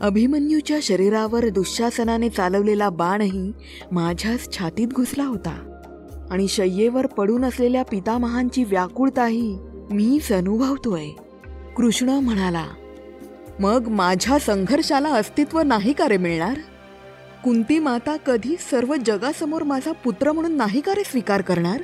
अभिमन्यूच्या 0.00 0.78
शरीरावर 0.82 1.48
दुःशासनाने 1.48 2.28
चालवलेला 2.28 2.88
बाणही 2.88 3.52
माझ्याच 3.92 4.58
छातीत 4.58 4.88
घुसला 4.88 5.24
होता. 5.24 5.78
आणि 6.30 6.48
शय्येवर 6.48 7.06
पडून 7.06 7.44
असलेल्या 7.44 7.82
पितामहांची 7.82 8.64
व्याकुळताही 8.64 9.58
मीच 9.90 10.32
अनुभवतोय. 10.32 11.08
कृष्ण 11.76 12.08
म्हणाला 12.08 12.64
मग 13.60 13.88
माझ्या 13.88 14.38
संघर्षाला 14.38 15.08
अस्तित्व 15.08 15.60
नाही 15.60 15.92
का 15.92 16.08
रे 16.08 16.16
मिळणार? 16.16 16.56
कुंती 17.44 17.78
माता 17.78 18.16
कधी 18.16 18.56
सर्व 18.70 18.96
जगासमोर 18.96 19.62
माझा 19.62 19.92
पुत्र 19.92 20.32
म्हणून 20.32 20.56
नाही 20.56 20.80
का 20.80 20.94
रे 20.94 21.02
स्वीकार 21.04 21.40
करणार? 21.40 21.82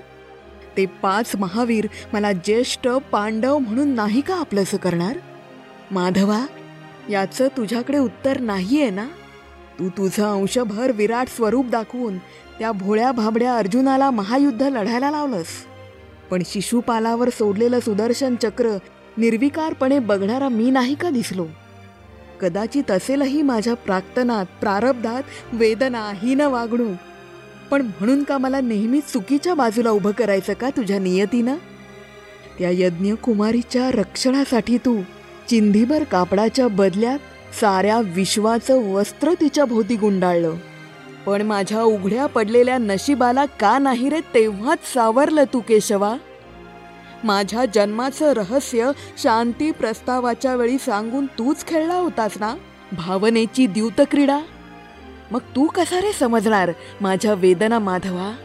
ते 0.77 0.87
पाच 0.87 1.37
महावीर 1.37 1.87
मला 2.13 2.33
ज्येष्ठ 2.33 2.89
पांडव 2.89 3.59
म्हणून 3.59 3.89
नाही 3.89 4.21
का 4.21 4.35
आपलंसं 4.35 4.77
करणार? 4.77 5.19
माधवा 5.91 6.47
याचं 7.11 7.49
तुझ्याकडे 7.57 7.99
उत्तर 7.99 8.41
नाहीये 8.41 8.91
ना? 8.91 9.07
तू 9.79 9.89
तुझं 9.89 10.33
अंशभर 10.33 10.93
विराट 10.93 11.29
स्वरूप 11.29 11.67
दाखवून 11.67 12.19
त्या 12.59 12.73
भोळ्या 12.73 13.13
भाबड्या 13.13 13.57
अर्जुनाला 13.57 14.11
महायुद्ध 14.11 14.63
लढायला 14.63 15.11
लावलंस. 15.11 15.47
पण 16.31 16.43
शिशुपालावर 16.47 17.29
सोडलेलं 17.29 17.81
सुदर्शन 17.81 18.35
चक्र 18.43 18.77
निर्विकारपणे 19.17 19.99
बघणारा 19.99 20.49
मी 20.49 20.71
नाही 20.71 20.95
का 20.95 21.11
दिसलो? 21.11 21.47
कदाचित 22.41 22.91
असेलही 22.91 23.43
माझ्या 23.43 23.75
प्राक्तनात 23.75 24.47
प्रारब्धात 24.61 25.23
वेदना 25.53 26.13
हीन 26.23 26.41
वागणूक 26.41 26.97
पण 27.71 27.83
म्हणून 27.83 28.23
का 28.23 28.39
मला 28.39 28.61
नेहमी 28.61 29.01
चुकीच्या 29.01 29.55
बाजूला 29.55 29.91
उभं 29.91 30.11
करायचं 30.11 30.53
का 30.53 30.71
तुझ्या 30.71 30.99
नियतीनं? 30.99 31.57
त्या 32.59 32.71
यज्ञकुमारीच्या 32.73 33.91
रक्षणासाठी 33.91 34.79
तू 34.79 35.01
चिंधीभर 35.49 36.05
कापडाच्या 36.05 36.69
बदल्यात 36.69 37.19
साऱ्या 37.61 38.01
विश्वाचं 38.01 38.93
वस्त्र 38.93 39.33
तिच्या 39.33 39.65
भोवती 39.65 39.97
गुंडाळलं. 39.97 40.55
पण 41.27 41.43
माझ्या 41.43 41.83
उघड्या 41.83 42.27
पडलेल्या 42.27 42.79
नशिबाला 42.79 43.45
का 43.45 43.79
नाही 43.79 44.09
रे 44.09 44.21
तेव्हाच 44.21 44.79
सावरलं 44.95 45.45
तू 45.45 45.61
केशवा? 45.61 46.17
माझ्या 47.25 47.65
जन्माचं 47.75 48.33
रहस्य 48.33 48.91
शांती 49.23 49.71
प्रस्तावाच्या 49.71 50.57
वेळी 50.57 50.79
सांगून 50.79 51.27
तूच 51.27 51.67
खेळला 51.67 51.95
होतास 51.95 52.33
ना? 52.41 52.55
भावनेची 52.93 53.67
द्यूत 53.67 54.01
क्रीडा 54.11 54.41
मग 55.31 55.39
तू 55.39 55.67
कसा 55.67 56.01
रे 56.01 56.13
समजणार 56.13 56.71
माझ्या 57.01 57.35
वेदना 57.35 57.79
माधवा? 57.79 58.37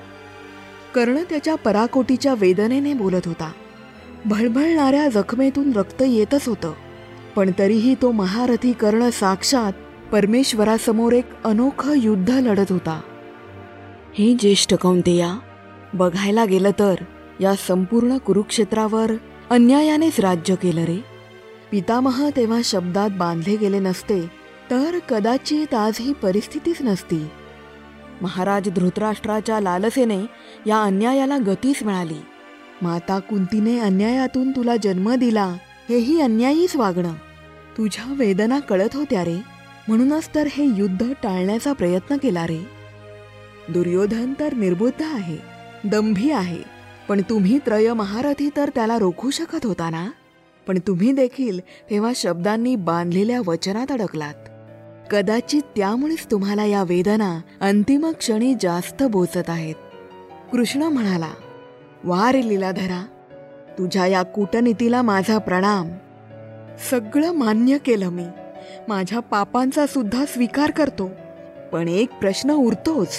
कर्ण 0.96 1.18
त्याच्या 1.30 1.56
पराकोटीच्या 1.56 2.34
वेदनेने 2.34 2.94
बोलत 2.94 3.22
होता. 3.25 3.51
भळभळणाऱ्या 4.25 5.10
जखमेतून 5.10 5.72
रक्त 5.74 6.01
येतच 6.01 6.48
होतं. 6.48 6.74
पण 7.36 7.51
तरीही 7.60 7.96
तो 8.01 8.12
महारथी 8.12 8.74
कर्ण 8.74 9.10
साक्षात 9.10 9.74
परमेश्वरासमोर 10.12 11.13
एक 11.13 11.44
अनोखं 11.44 11.94
युद्ध 11.98 12.30
लढत 12.30 12.72
होता. 12.72 13.01
हे 14.13 14.34
ज्येष्ठ 14.34 14.74
कौंतेया 14.74 15.36
बघायला 15.94 16.46
गेलं 16.46 16.72
तर 16.80 16.96
या 17.42 17.54
संपूर्ण 17.68 18.18
कुरुक्षेत्रावर 18.18 19.12
अन्यायानेच 19.50 20.20
राज्य 20.20 20.56
केलं 20.56 20.82
रे. 20.82 20.98
पितामह 21.72 22.30
तेव्हा 22.36 22.60
शब्दात 22.63 23.10
बांधले 23.10 23.56
गेले 23.56 23.80
नसते 23.80 24.32
तर 24.72 25.00
कदाचित 25.10 25.74
आज 25.74 25.94
ही 26.00 26.13
परिस्थितीच 26.13 26.82
नसती. 26.82 27.28
महाराज 28.22 28.70
धृतराष्ट्राच्या 28.70 29.60
लालसेने 29.60 30.20
या 30.66 30.84
अन्यायाला 30.84 31.38
गतीच 31.38 31.84
मिळाली. 31.84 32.22
माता 32.82 33.20
कुंतीने 33.20 33.80
अन्यायातून 33.80 34.52
तुला 34.52 34.75
जन्म 34.84 35.16
दिला 35.16 35.46
हेही 35.90 36.22
अन्यायीच 36.22 36.75
वागणं. 36.75 37.13
तुझ्या 37.78 38.13
वेदना 38.18 38.60
कळत 38.60 38.96
होत्या 38.96 39.25
रे 39.25 39.38
म्हणूनच 39.88 40.30
तर 40.36 40.48
हे 40.52 40.66
युद्ध 40.78 41.13
टाळण्याचा 41.24 41.74
प्रयत्न 41.74 42.18
केला 42.18 42.48
रे. 42.48 42.68
दुर्योधन 43.70 44.34
तर 44.40 44.54
निर्बुद्ध 44.54 45.04
आहे 45.04 45.38
दंभी 45.84 46.32
आहे. 46.32 46.73
पण 47.10 47.22
तुम्ही 47.29 47.57
त्रय 47.57 47.93
महारथी 47.93 48.50
तर 48.57 48.69
त्याला 48.75 49.00
रोखू 49.00 49.29
शकत 49.29 49.65
होता 49.65 49.89
ना? 49.89 50.12
पण 50.67 50.79
तुम्ही 50.88 51.12
देखील 51.12 51.60
तेव्हा 51.60 52.12
शब्दांनी 52.15 52.75
बांधलेल्या 52.75 53.41
वचनात 53.48 53.91
अडकलात. 53.91 54.33
कदाचित 55.12 55.62
त्यामुळेच 55.62 56.25
तुम्हाला 56.31 56.65
या 56.65 56.83
वेदना 56.83 57.41
अंतिम 57.62 58.05
क्षणी 58.12 58.53
जास्त 58.62 59.03
बोचत 59.03 59.50
आहेत. 59.50 59.75
कृष्ण 60.51 60.83
म्हणाला 60.83 61.29
वा 62.03 62.31
रे 62.31 62.50
लीलाधरा 62.50 63.05
तुझ्या 63.77 64.07
या 64.07 64.24
कूटनीतीला 64.24 65.01
माझा 65.01 65.38
प्रणाम. 65.38 65.89
सगळं 66.91 67.31
मान्य 67.31 67.77
केलं 67.77 68.10
मी. 68.10 68.25
माझ्या 68.88 69.19
पापांचा 69.19 69.86
सुद्धा 69.88 70.25
स्वीकार 70.25 70.72
करतो. 70.72 71.10
पण 71.72 71.88
एक 71.88 72.13
प्रश्न 72.13 72.51
उरतोच. 72.51 73.15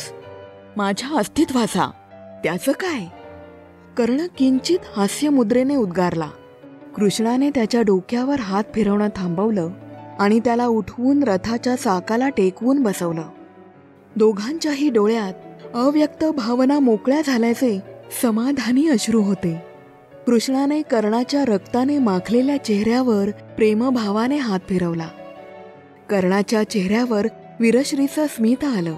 माझ्या 0.77 1.19
अस्तित्वाचा. 1.19 1.91
त्याचं 2.45 2.73
काय? 2.73 3.14
कर्ण 3.97 4.27
किंचित 4.39 4.79
हास्यमुद्रेने 4.97 5.77
उद्गारला. 5.77 6.29
कृष्णाने 6.97 7.51
त्याच्या 7.51 7.83
डोक्यावर 7.83 8.41
हात 8.41 8.65
फिरवणं 8.75 9.09
थांबवलं 9.17 9.69
आणि 10.19 10.41
त्याला 10.41 10.67
उठवून 10.67 11.23
रथाच्या 11.23 11.77
चाकाला 11.77 12.29
टेकवून 12.29 12.83
बसवलं. 12.83 13.23
दोघांच्याही 14.17 14.91
डोळ्यात 14.91 15.33
अव्यक्त 15.75 16.25
भावना 16.25 16.79
मोकळ्या 16.79 17.21
झाल्याचे 17.27 17.81
समाधानी 18.23 18.89
अश्रू 18.89 19.23
होते. 19.23 19.63
कृष्णाने 20.27 20.83
कर्णाच्या 20.83 21.45
रक्ताने 21.45 21.99
माखलेल्या 21.99 22.65
चेहऱ्यावर 22.65 23.31
प्रेमभावाने 23.31 24.37
हात 24.37 24.61
फिरवला. 24.69 25.09
कर्णाच्या 26.11 26.71
चेहऱ्यावर 26.71 27.27
वीरश्रीचं 27.61 28.27
स्मित 28.27 28.65
आलं. 28.65 28.95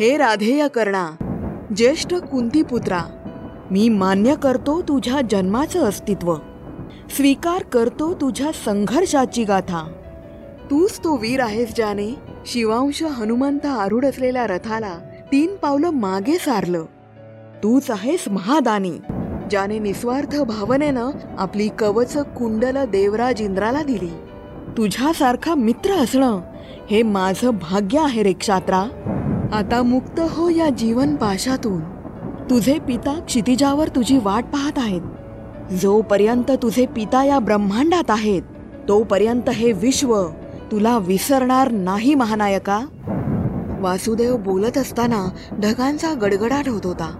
हे 0.00 0.16
राधेय 0.16 0.68
कर्णा 0.68 1.10
ज्येष्ठ 1.76 2.14
कुंतीपुत्रा 2.14 2.98
मी 3.70 3.88
मान्य 3.88 4.34
करतो 4.42 4.82
तुझ्या 4.82 5.20
जन्माचं 5.30 5.80
अस्तित्व. 5.80 6.34
स्वीकार 7.16 7.62
करतो 7.62 8.14
तुझ्या 8.14 8.50
संघर्षाची 8.64 9.44
गाथा. 9.44 9.90
तूच 10.70 10.98
तो 10.98 11.16
वीर 11.16 11.40
आहेस 11.40 11.74
ज्याने 11.76 12.14
शिवांश 12.46 13.02
हनुमंत 13.02 13.66
आरूढ 13.66 14.04
असलेल्या 14.04 14.46
रथाला 14.46 14.94
तीन 15.32 15.56
पावलं 15.56 15.90
मागे 15.90 16.38
सारलं. 16.38 16.84
तूच 17.62 17.90
आहेस 17.90 18.24
महादानी 18.30 18.98
ज्याने 19.50 19.78
निस्वार्थ 19.78 20.40
भावनेनं 20.40 21.10
आपली 21.38 21.68
कवच 21.78 22.16
कुंडल 22.16 22.84
देवराज 22.84 23.40
इंद्राला 23.40 23.82
दिली. 23.82 24.10
तुझ्यासारखा 24.76 25.54
मित्र 25.54 25.90
असणं 25.90 26.40
हे 26.90 27.02
माझं 27.02 27.50
भाग्य 27.50 27.98
आहे 27.98 28.22
रेक्षात्रा 28.22 28.82
आता 29.52 29.82
मुक्त 29.82 30.20
हो 30.20 30.48
या 30.48 30.68
जीवन 30.68 31.16
पाशातून. 31.16 31.99
तुझे 32.50 32.78
पिता 32.78 33.20
क्षितिजावर 33.20 33.88
तुझी 33.88 34.18
वाट 34.22 34.44
पाहत 34.44 34.72
आहेत. 34.76 35.00
जोपर्यंत 35.74 36.50
तुझे 36.50 36.86
पिता 36.86 37.24
या 37.24 37.38
ब्रह्मांडात 37.38 38.10
आहेत 38.10 38.42
तोपर्यंत 38.88 39.50
हे 39.50 39.72
विश्व 39.72 40.26
तुला 40.72 40.98
विसरणार 40.98 41.70
नाही 41.70 42.14
महानायका. 42.14 42.80
वासुदेव 43.80 44.36
बोलत 44.36 44.78
असताना 44.78 45.28
ढगांचा 45.60 46.14
गडगडाट 46.14 46.68
होत 46.68 46.86
होता. 46.86 47.16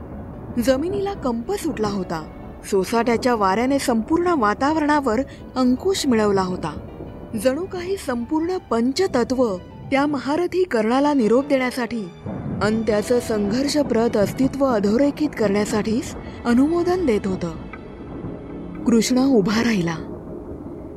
जमिनीला 0.66 1.12
कंप 1.12 1.52
सुटला 1.52 1.88
होता. 1.88 2.22
सोसाट्याच्या 2.70 3.35
वाऱ्याने 3.35 3.78
संपूर्ण 3.78 4.35
वातावरणावर 4.38 5.20
अंकुश 5.56 6.06
मिळवला 6.06 6.42
होता. 6.42 6.72
जणू 7.44 7.64
काही 7.64 7.96
संपूर्ण 8.06 8.56
पंचतत्व 8.70 9.56
त्या 9.90 10.06
महारथी 10.06 10.62
कर्णाला 10.62 11.12
निरोप 11.12 11.46
देण्यासाठी 11.46 12.09
अन 12.62 12.83
त्याचं 12.83 13.20
संघर्षप्रत 13.20 14.16
अस्तित्व 14.16 14.64
अधोरेखित 14.64 15.29
करण्यासाठीच 15.38 16.14
अनुमोदन 16.44 17.07
देत 17.07 17.27
होतं. 17.27 17.51
कृष्ण 18.85 19.27
उभा 19.27 19.62
राहिला. 19.62 19.94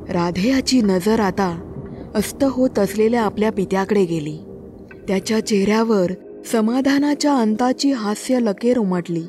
राधेयाची 0.08 0.82
नजर 0.82 1.20
आता 1.20 1.60
अस्त 2.14 2.44
होत 2.44 2.78
असलेल्या 2.78 3.22
आपल्या 3.22 3.52
पित्याकडे 3.52 4.04
गेली. 4.04 4.38
त्याच्या 5.08 5.46
चेहऱ्यावर 5.46 6.10
समाधानाच्या 6.52 7.36
अंताची 7.36 7.92
हास्य 7.92 8.40
लकेर 8.40 8.78
उमटली. 8.78 9.22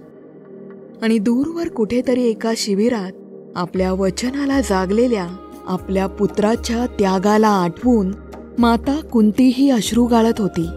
आणि 1.01 1.17
दूरवर 1.17 1.67
कुठेतरी 1.67 2.23
एका 2.23 2.53
शिबिरात 2.57 3.11
आपल्या 3.55 3.93
वचनाला 3.93 4.61
जागलेल्या 4.61 5.27
आपल्या 5.67 6.07
पुत्राच्या 6.07 6.85
त्यागाला 6.85 7.47
आठवून 7.47 8.11
माता 8.59 8.99
कुंतीही 9.11 9.69
अश्रू 9.69 10.05
गाळत 10.05 10.41
होती. 10.41 10.67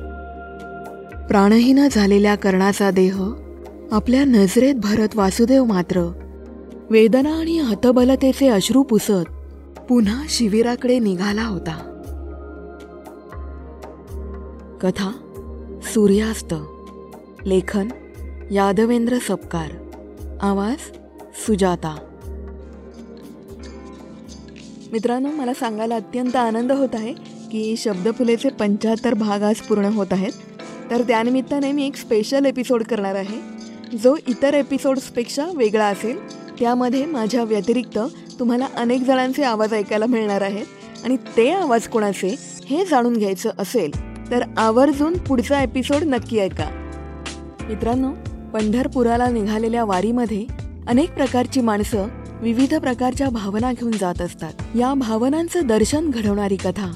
प्राणहीन 1.29 1.89
झालेल्या 1.93 2.35
कर्णाचा 2.35 2.91
देह 2.91 3.23
आपल्या 3.91 4.25
नजरेत 4.25 4.75
भरत 4.75 5.09
वासुदेव 5.15 5.65
मात्र. 5.65 6.13
वेदना 6.91 7.31
आणि 7.31 7.59
हतबलतेचे 7.59 8.49
अश्रू 8.49 8.83
पुसत 8.83 9.33
पुन्हा 9.89 10.23
शिबिराकडे 10.29 10.99
निघाला 10.99 11.45
होता. 11.45 11.95
कथा 14.81 15.11
सूर्यास्त. 15.83 16.55
लेखन 17.47 17.89
यादवेंद्र 18.51 19.19
सपकार 19.19 19.71
आवाज 20.43 20.97
सुजाता. 21.47 21.97
मित्रांनो 24.93 25.29
मला 25.29 25.55
सांगायला 25.55 25.97
अत्यंत 25.97 26.37
आनंद 26.37 26.73
होत 26.73 26.89
आहे 26.93 27.13
की 27.53 27.75
शब्दफुलेचे 27.77 28.49
पंच्याहत्तर 28.49 29.15
भाग 29.15 29.43
आज 29.43 29.57
पूर्ण 29.57 29.85
होत 29.85 30.07
आहेत. 30.11 30.33
तर 30.91 31.03
त्यानिमित्ताने 31.03 31.73
मी 31.73 31.87
एक 31.87 31.97
स्पेशल 31.97 32.45
एपिसोड 32.45 32.83
करणार 32.83 33.15
आहे. 33.15 33.59
जो 33.99 34.17
इतर 34.29 34.55
एपिसोड्सपेक्षा 34.55 35.47
वेगळा 35.57 35.85
असेल 35.85 36.19
त्यामध्ये 36.59 37.07
माझ्या 37.07 37.45
व्यतिरिक्त 37.45 37.99
तुम्हाला 38.39 38.67
अनेक 38.77 39.03
जणांचे 39.03 39.43
आवाज 39.43 39.75
ऐकायला 39.75 40.07
मिळणार 40.07 40.41
आहेत 40.41 40.67
आणि 41.05 41.17
ते 41.37 41.51
आवाज 41.51 41.89
कोणाचे 41.89 42.37
हे 42.71 42.85
जाणून 42.85 43.17
घ्यायचं 43.17 43.51
असेल 43.59 43.91
तर 44.31 44.43
आवर्जून 44.57 45.19
पुढचा 45.19 45.63
एपिसोड 45.63 46.03
नक्की 46.03 46.39
ऐका. 46.39 46.71
मित्रांनो 47.69 48.13
पंढरपुराला 48.55 49.29
निघालेल्या 49.29 49.85
वारीमध्ये 49.85 50.47
अनेक 50.89 51.15
प्रकारची 51.15 51.61
माणसं 51.61 52.07
विविध 52.41 52.75
प्रकारच्या 52.75 53.29
भावना 53.29 53.73
घेऊन 53.73 53.93
जात 53.93 54.23
असतात. 54.23 54.53
या 54.77 54.95
भावनांचं 54.95 55.67
दर्शन 55.67 56.11
घडवणारी 56.11 56.57
कथा 56.57 56.93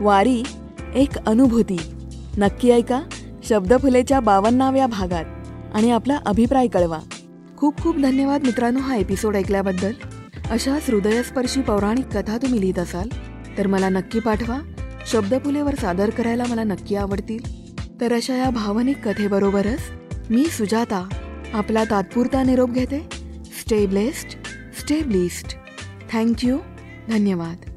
वारी 0.00 0.42
एक 0.94 1.18
अनुभूती. 1.26 1.78
नक्की 2.38 2.70
ऐका. 2.70 3.02
शब्दफुलेच्या 3.50 4.20
बावन्नाव्या 4.20 4.86
भागात. 4.86 5.24
आणि 5.74 5.90
आपला 5.90 6.18
अभिप्राय 6.26 6.66
कळवा. 6.66 6.98
खूप 7.56 7.80
खूप 7.80 7.96
धन्यवाद 7.96 8.44
मित्रांनो 8.44 8.80
हा 8.80 8.96
एपिसोड 8.96 9.36
ऐकल्याबद्दल. 9.36 9.92
अशाच 10.50 10.90
हृदयस्पर्शी 10.90 11.62
पौराणिक 11.62 12.06
कथा 12.06 12.38
तुम्ही 12.38 12.60
लिहित 12.60 12.78
असाल 12.78 13.08
तर 13.58 13.66
मला 13.66 13.88
नक्की 13.88 14.20
पाठवा. 14.20 14.58
शब्दफुलेवर 15.06 15.74
सादर 15.74 16.10
करायला 16.10 16.44
मला 16.48 16.64
नक्की 16.64 16.94
आवडतील. 16.94 17.70
तर 18.00 18.12
अशा 18.12 18.36
या 18.36 18.50
भावनिक 18.50 19.08
कथेबरोबरच 19.08 19.80
मी 20.30 20.44
सुजाता 20.44 21.08
आपला 21.52 21.84
तात्पुरता 21.84 22.42
निरोप 22.42 22.70
घेते. 22.70 23.08
Stay 23.60 23.86
blessed 23.86 24.28
stay 24.80 25.00
blissed 25.00 25.58
thank you 26.12 26.58
धन्यवाद. 27.08 27.69